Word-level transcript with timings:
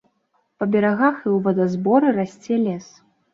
Па 0.61 0.67
берагах 0.75 1.19
і 1.19 1.23
ў 1.35 1.37
вадазборы 1.49 2.09
расце 2.17 2.59
лес. 2.65 2.89